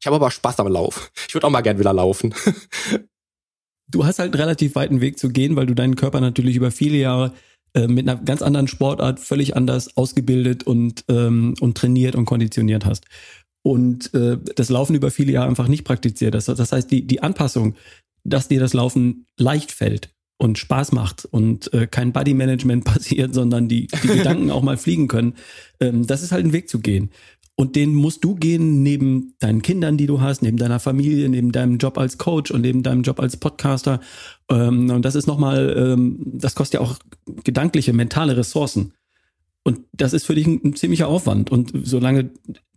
[0.00, 1.10] ich habe aber Spaß am Lauf.
[1.26, 2.34] Ich würde auch mal gern wieder laufen.
[3.88, 6.70] du hast halt einen relativ weiten Weg zu gehen, weil du deinen Körper natürlich über
[6.70, 7.32] viele Jahre
[7.74, 12.84] äh, mit einer ganz anderen Sportart völlig anders ausgebildet und, ähm, und trainiert und konditioniert
[12.84, 13.04] hast.
[13.62, 16.48] Und äh, das Laufen über viele Jahre einfach nicht praktiziert hast.
[16.48, 17.74] Das heißt, die, die Anpassung,
[18.24, 23.68] dass dir das Laufen leicht fällt, und Spaß macht und äh, kein Bodymanagement passiert, sondern
[23.68, 25.34] die, die Gedanken auch mal fliegen können,
[25.80, 27.10] ähm, das ist halt ein Weg zu gehen.
[27.56, 31.52] Und den musst du gehen neben deinen Kindern, die du hast, neben deiner Familie, neben
[31.52, 34.00] deinem Job als Coach und neben deinem Job als Podcaster.
[34.50, 36.98] Ähm, und das ist nochmal, ähm, das kostet ja auch
[37.44, 38.92] gedankliche, mentale Ressourcen.
[39.62, 41.52] Und das ist für dich ein, ein ziemlicher Aufwand.
[41.52, 42.30] Und solange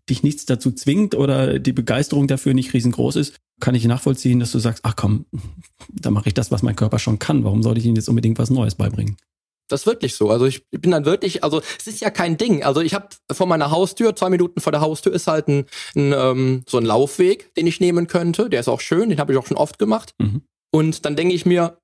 [0.10, 4.52] dich nichts dazu zwingt oder die Begeisterung dafür nicht riesengroß ist, kann ich nachvollziehen, dass
[4.52, 5.26] du sagst, ach komm,
[5.92, 7.44] da mache ich das, was mein Körper schon kann.
[7.44, 9.18] Warum sollte ich ihm jetzt unbedingt was Neues beibringen?
[9.68, 10.30] Das ist wirklich so.
[10.30, 12.64] Also ich bin dann wirklich, also es ist ja kein Ding.
[12.64, 16.14] Also ich habe vor meiner Haustür, zwei Minuten vor der Haustür ist halt ein, ein
[16.14, 18.50] ähm, so ein Laufweg, den ich nehmen könnte.
[18.50, 20.14] Der ist auch schön, den habe ich auch schon oft gemacht.
[20.20, 20.42] Mhm.
[20.72, 21.78] Und dann denke ich mir,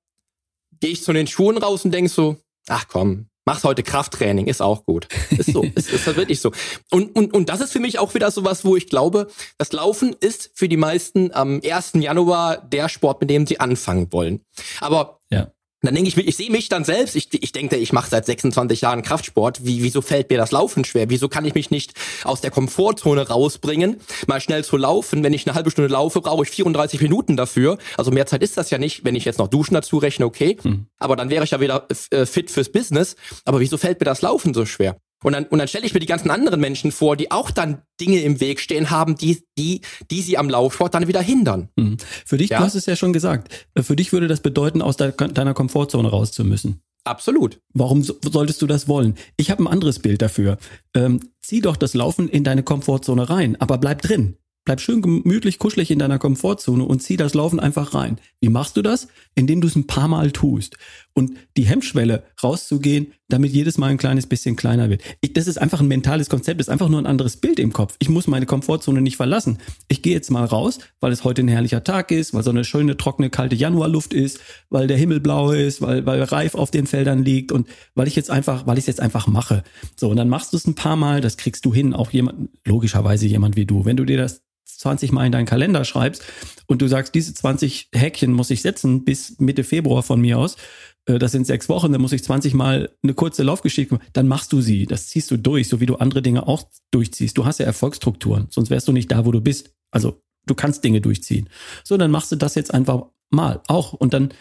[0.80, 4.62] gehe ich zu den Schuhen raus und denke so, ach komm, machst heute Krafttraining, ist
[4.62, 5.08] auch gut.
[5.32, 6.52] Ist so, ist, ist halt wirklich so.
[6.92, 9.72] Und, und, und das ist für mich auch wieder so was, wo ich glaube, das
[9.72, 11.94] Laufen ist für die meisten am 1.
[11.96, 14.42] Januar der Sport, mit dem sie anfangen wollen.
[14.80, 15.52] Aber ja.
[15.88, 18.26] Dann denke ich mir, ich sehe mich dann selbst, ich, ich denke, ich mache seit
[18.26, 21.10] 26 Jahren Kraftsport, Wie, wieso fällt mir das Laufen schwer?
[21.10, 21.94] Wieso kann ich mich nicht
[22.24, 25.24] aus der Komfortzone rausbringen, mal schnell zu laufen?
[25.24, 27.78] Wenn ich eine halbe Stunde laufe, brauche ich 34 Minuten dafür.
[27.98, 30.58] Also mehr Zeit ist das ja nicht, wenn ich jetzt noch Duschen dazu rechne, okay.
[30.62, 30.88] Hm.
[31.00, 33.16] Aber dann wäre ich ja wieder äh, fit fürs Business.
[33.46, 34.98] Aber wieso fällt mir das Laufen so schwer?
[35.24, 37.82] Und dann, und dann stelle ich mir die ganzen anderen Menschen vor, die auch dann
[38.00, 39.82] Dinge im Weg stehen haben, die, die,
[40.12, 41.70] die sie am Laufsport dann wieder hindern.
[41.76, 41.98] Mhm.
[42.26, 42.60] Für dich, ja?
[42.60, 46.10] du hast es ja schon gesagt, für dich würde das bedeuten, aus de deiner Komfortzone
[46.10, 46.82] raus zu müssen.
[47.06, 47.60] Absolut.
[47.74, 49.16] Warum so, solltest du das wollen?
[49.36, 50.58] Ich habe ein anderes Bild dafür.
[50.94, 54.38] Ähm, zieh doch das Laufen in deine Komfortzone rein, aber bleib drin.
[54.66, 58.18] Bleib schön gemütlich, kuschelig in deiner Komfortzone und zieh das Laufen einfach rein.
[58.40, 59.10] Wie machst du das?
[59.36, 60.78] Indem du es ein paar Mal tust.
[61.14, 65.02] Und die Hemmschwelle rauszugehen, damit jedes Mal ein kleines bisschen kleiner wird.
[65.22, 67.72] Ich, das ist einfach ein mentales Konzept, das ist einfach nur ein anderes Bild im
[67.72, 67.96] Kopf.
[68.00, 69.60] Ich muss meine Komfortzone nicht verlassen.
[69.88, 72.64] Ich gehe jetzt mal raus, weil es heute ein herrlicher Tag ist, weil so eine
[72.64, 76.88] schöne, trockene, kalte Januarluft ist, weil der Himmel blau ist, weil, weil Reif auf den
[76.88, 79.64] Feldern liegt und weil ich jetzt einfach, weil ich es jetzt einfach mache.
[79.96, 82.50] So, und dann machst du es ein paar Mal, das kriegst du hin, auch jemand,
[82.66, 83.86] logischerweise jemand wie du.
[83.86, 86.24] Wenn du dir das 20 Mal in deinen Kalender schreibst
[86.68, 90.58] und du sagst, diese 20 Häkchen muss ich setzen bis Mitte Februar von mir aus,
[91.06, 94.54] das sind sechs Wochen, dann muss ich 20 Mal eine kurze Laufgeschichte machen, dann machst
[94.54, 94.86] du sie.
[94.86, 97.38] Das ziehst du durch, so wie du andere Dinge auch durchziehst.
[97.38, 99.74] Du hast ja Erfolgsstrukturen, sonst wärst du nicht da, wo du bist.
[99.92, 101.50] Also du kannst Dinge durchziehen.
[101.84, 103.94] So, dann machst du das jetzt einfach mal auch.
[103.94, 104.34] Und dann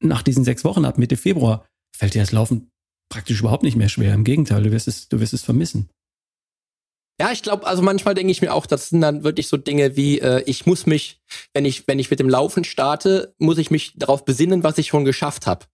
[0.00, 2.70] nach diesen sechs Wochen ab Mitte Februar fällt dir das Laufen
[3.08, 4.12] praktisch überhaupt nicht mehr schwer.
[4.12, 5.88] Im Gegenteil, du wirst es, du wirst es vermissen.
[7.20, 9.96] Ja, ich glaube, also manchmal denke ich mir auch, das sind dann wirklich so Dinge
[9.96, 11.20] wie, äh, ich muss mich,
[11.52, 14.88] wenn ich, wenn ich mit dem Laufen starte, muss ich mich darauf besinnen, was ich
[14.88, 15.66] schon geschafft habe.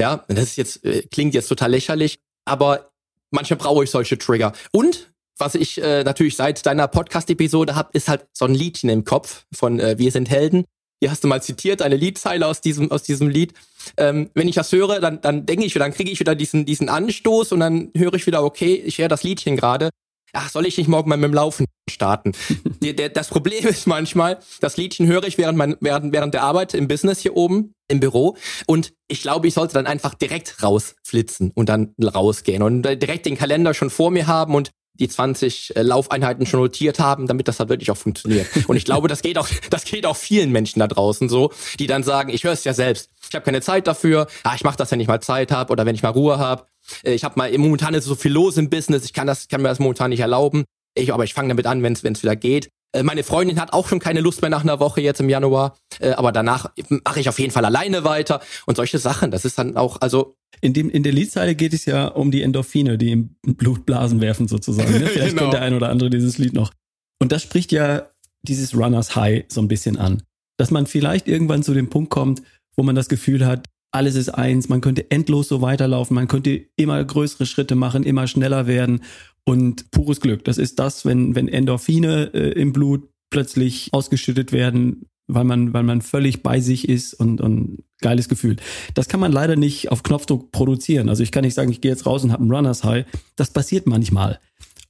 [0.00, 2.90] Ja, das ist jetzt, äh, klingt jetzt total lächerlich, aber
[3.30, 4.52] manchmal brauche ich solche Trigger.
[4.72, 9.04] Und was ich äh, natürlich seit deiner Podcast-Episode habe, ist halt so ein Liedchen im
[9.04, 10.64] Kopf von äh, Wir sind Helden.
[11.00, 13.54] Hier hast du mal zitiert, eine Liedzeile aus diesem, aus diesem Lied.
[13.96, 16.66] Ähm, wenn ich das höre, dann, dann denke ich wieder, dann kriege ich wieder diesen,
[16.66, 19.90] diesen Anstoß und dann höre ich wieder, okay, ich höre das Liedchen gerade
[20.32, 22.32] ach, soll ich nicht morgen mal mit dem Laufen starten?
[23.14, 26.88] das Problem ist manchmal, das Liedchen höre ich während, mein, während, während der Arbeit im
[26.88, 28.36] Business hier oben im Büro
[28.66, 33.36] und ich glaube, ich sollte dann einfach direkt rausflitzen und dann rausgehen und direkt den
[33.36, 37.60] Kalender schon vor mir haben und die 20 äh, Laufeinheiten schon notiert haben, damit das
[37.60, 38.46] halt wirklich auch funktioniert.
[38.66, 41.86] Und ich glaube, das geht auch, das geht auch vielen Menschen da draußen so, die
[41.86, 44.76] dann sagen, ich höre es ja selbst, ich habe keine Zeit dafür, ah, ich mache
[44.76, 46.66] das, wenn ich mal Zeit habe oder wenn ich mal Ruhe habe.
[47.04, 49.62] Äh, ich habe mal momentan ist so viel los im Business, ich kann das kann
[49.62, 50.64] mir das momentan nicht erlauben.
[50.94, 52.70] Ich, aber ich fange damit an, wenn es wieder geht.
[52.92, 55.76] Äh, meine Freundin hat auch schon keine Lust mehr nach einer Woche jetzt im Januar,
[56.00, 56.70] äh, aber danach
[57.04, 59.30] mache ich auf jeden Fall alleine weiter und solche Sachen.
[59.30, 62.42] Das ist dann auch, also in dem in der Liedzeile geht es ja um die
[62.42, 64.90] Endorphine, die im Blut Blasen werfen sozusagen.
[64.92, 65.06] Ne?
[65.06, 65.42] Vielleicht genau.
[65.42, 66.72] kennt der ein oder andere dieses Lied noch.
[67.20, 68.08] Und das spricht ja
[68.42, 70.22] dieses Runners High so ein bisschen an,
[70.56, 72.42] dass man vielleicht irgendwann zu dem Punkt kommt,
[72.76, 76.66] wo man das Gefühl hat, alles ist eins, man könnte endlos so weiterlaufen, man könnte
[76.76, 79.02] immer größere Schritte machen, immer schneller werden
[79.44, 80.44] und pures Glück.
[80.44, 85.82] Das ist das, wenn, wenn Endorphine äh, im Blut plötzlich ausgeschüttet werden, weil man, weil
[85.82, 88.56] man völlig bei sich ist und, und geiles Gefühl.
[88.94, 91.08] Das kann man leider nicht auf Knopfdruck produzieren.
[91.08, 93.06] Also ich kann nicht sagen, ich gehe jetzt raus und habe einen Runners High.
[93.36, 94.38] Das passiert manchmal.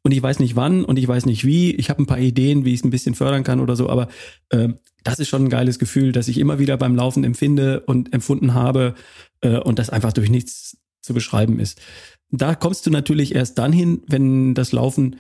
[0.09, 1.75] Und ich weiß nicht wann und ich weiß nicht wie.
[1.75, 4.09] Ich habe ein paar Ideen, wie ich es ein bisschen fördern kann oder so, aber
[4.49, 4.71] äh,
[5.05, 8.55] das ist schon ein geiles Gefühl, das ich immer wieder beim Laufen empfinde und empfunden
[8.55, 8.95] habe
[9.43, 11.83] äh, und das einfach durch nichts zu beschreiben ist.
[12.31, 15.17] Da kommst du natürlich erst dann hin, wenn das Laufen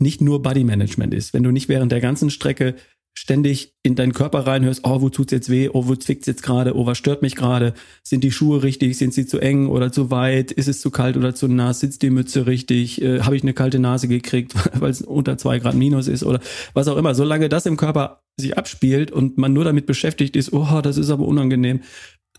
[0.00, 2.74] nicht nur Body Management ist, wenn du nicht während der ganzen Strecke
[3.18, 6.76] ständig in deinen Körper reinhörst, oh, wo tut's jetzt weh, oh, wo zwickt's jetzt gerade,
[6.76, 10.10] oh, was stört mich gerade, sind die Schuhe richtig, sind sie zu eng oder zu
[10.10, 13.42] weit, ist es zu kalt oder zu nass, sitzt die Mütze richtig, äh, habe ich
[13.42, 16.40] eine kalte Nase gekriegt, weil es unter zwei Grad minus ist oder
[16.74, 17.14] was auch immer.
[17.14, 21.08] Solange das im Körper sich abspielt und man nur damit beschäftigt ist, oh, das ist
[21.08, 21.80] aber unangenehm,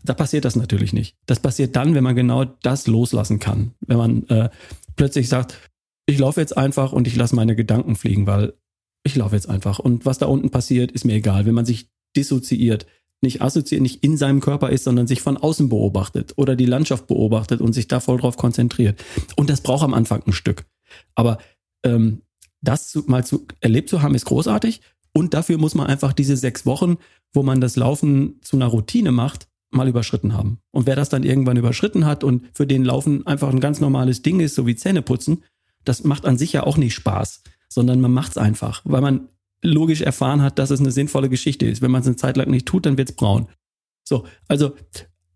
[0.03, 1.15] da passiert das natürlich nicht.
[1.25, 3.71] Das passiert dann, wenn man genau das loslassen kann.
[3.81, 4.49] Wenn man äh,
[4.95, 5.57] plötzlich sagt,
[6.05, 8.53] ich laufe jetzt einfach und ich lasse meine Gedanken fliegen, weil
[9.03, 9.79] ich laufe jetzt einfach.
[9.79, 11.45] Und was da unten passiert, ist mir egal.
[11.45, 12.85] Wenn man sich dissoziiert,
[13.21, 17.07] nicht assoziiert, nicht in seinem Körper ist, sondern sich von außen beobachtet oder die Landschaft
[17.07, 19.03] beobachtet und sich da voll drauf konzentriert.
[19.35, 20.65] Und das braucht am Anfang ein Stück.
[21.15, 21.39] Aber
[21.83, 22.21] ähm,
[22.61, 24.81] das zu, mal zu, erlebt zu haben, ist großartig.
[25.13, 26.97] Und dafür muss man einfach diese sechs Wochen,
[27.33, 30.59] wo man das Laufen zu einer Routine macht, mal überschritten haben.
[30.71, 34.21] Und wer das dann irgendwann überschritten hat und für den Laufen einfach ein ganz normales
[34.21, 35.43] Ding ist, so wie Zähne putzen,
[35.83, 39.29] das macht an sich ja auch nicht Spaß sondern man macht es einfach, weil man
[39.61, 41.81] logisch erfahren hat, dass es eine sinnvolle Geschichte ist.
[41.81, 43.47] Wenn man es eine Zeit lang nicht tut, dann wird es braun.
[44.07, 44.73] So, also,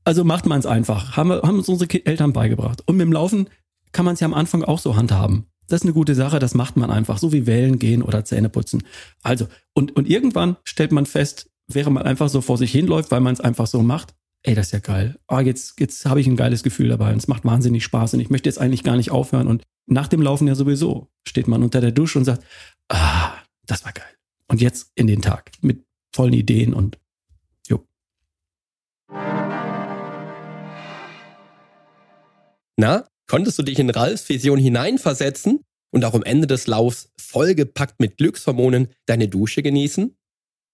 [0.04, 1.18] also macht man es einfach.
[1.18, 2.84] Haben, wir, haben uns unsere Eltern beigebracht.
[2.86, 3.50] Und mit dem Laufen
[3.92, 5.48] kann man es ja am Anfang auch so handhaben.
[5.68, 8.50] Das ist eine gute Sache, das macht man einfach, so wie Wellen gehen oder Zähne
[8.50, 8.84] putzen.
[9.24, 13.22] Also, und, und irgendwann stellt man fest, während man einfach so vor sich hinläuft, weil
[13.22, 14.14] man es einfach so macht,
[14.44, 15.18] ey, das ist ja geil.
[15.28, 18.20] Oh, jetzt, jetzt habe ich ein geiles Gefühl dabei und es macht wahnsinnig Spaß und
[18.20, 19.48] ich möchte jetzt eigentlich gar nicht aufhören.
[19.48, 22.44] Und nach dem Laufen ja sowieso steht man unter der Dusche und sagt,
[22.90, 23.34] ah,
[23.66, 24.06] das war geil.
[24.48, 26.98] Und jetzt in den Tag mit vollen Ideen und
[27.68, 27.86] jo.
[32.78, 38.00] Na, konntest du dich in Ralfs Vision hineinversetzen und auch am Ende des Laufs vollgepackt
[38.00, 40.16] mit Glückshormonen deine Dusche genießen?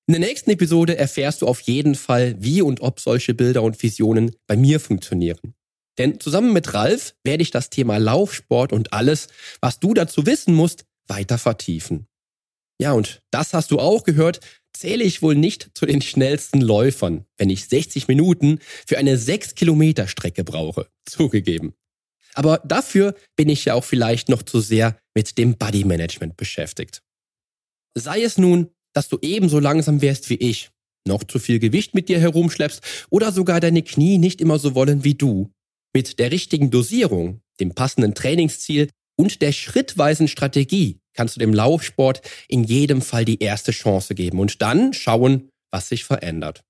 [0.10, 3.84] In der nächsten Episode erfährst du auf jeden Fall, wie und ob solche Bilder und
[3.84, 5.54] Visionen bei mir funktionieren.
[5.98, 9.28] Denn zusammen mit Ralf werde ich das Thema Laufsport und alles,
[9.62, 12.08] was du dazu wissen musst, weiter vertiefen.
[12.80, 14.40] Ja, und das hast du auch gehört,
[14.74, 19.56] zähle ich wohl nicht zu den schnellsten Läufern, wenn ich 60 Minuten für eine 6
[19.56, 20.88] Kilometer Strecke brauche.
[21.06, 21.74] Zugegeben.
[22.36, 27.02] Aber dafür bin ich ja auch vielleicht noch zu sehr mit dem Body Management beschäftigt.
[27.96, 30.72] Sei es nun dass du ebenso langsam wärst wie ich,
[31.08, 32.82] noch zu viel Gewicht mit dir herumschleppst
[33.12, 35.52] oder sogar deine Knie nicht immer so wollen wie du.
[35.94, 42.22] Mit der richtigen Dosierung, dem passenden Trainingsziel und der schrittweisen Strategie kannst du dem Laufsport
[42.48, 46.64] in jedem Fall die erste Chance geben und dann schauen, was sich verändert.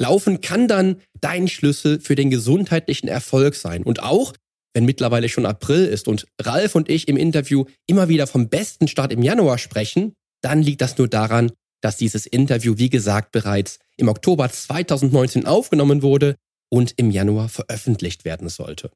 [0.00, 4.34] Laufen kann dann dein Schlüssel für den gesundheitlichen Erfolg sein und auch
[4.74, 8.86] wenn mittlerweile schon April ist und Ralf und ich im Interview immer wieder vom besten
[8.86, 13.78] Start im Januar sprechen, dann liegt das nur daran, dass dieses Interview, wie gesagt, bereits
[13.96, 16.36] im Oktober 2019 aufgenommen wurde
[16.68, 18.90] und im Januar veröffentlicht werden sollte.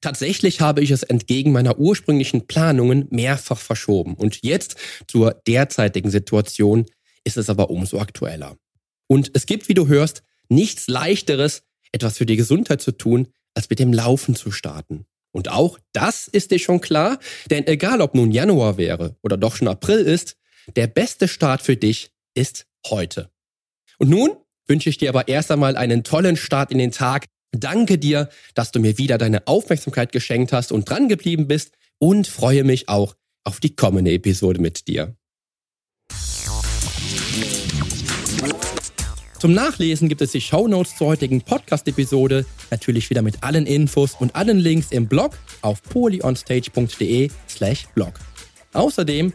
[0.00, 4.76] Tatsächlich habe ich es entgegen meiner ursprünglichen Planungen mehrfach verschoben und jetzt
[5.08, 6.86] zur derzeitigen Situation
[7.24, 8.56] ist es aber umso aktueller.
[9.08, 11.62] Und es gibt, wie du hörst, nichts leichteres,
[11.92, 15.06] etwas für die Gesundheit zu tun, als mit dem Laufen zu starten.
[15.32, 17.18] Und auch das ist dir schon klar,
[17.50, 20.36] denn egal ob nun Januar wäre oder doch schon April ist,
[20.76, 23.30] der beste Start für dich ist heute.
[23.98, 27.26] Und nun wünsche ich dir aber erst einmal einen tollen Start in den Tag.
[27.52, 32.26] Danke dir, dass du mir wieder deine Aufmerksamkeit geschenkt hast und dran geblieben bist und
[32.26, 35.16] freue mich auch auf die kommende Episode mit dir.
[39.38, 44.14] Zum Nachlesen gibt es die Show Notes zur heutigen Podcast-Episode, natürlich wieder mit allen Infos
[44.18, 48.14] und allen Links im Blog auf polyonstage.de slash blog.
[48.72, 49.34] Außerdem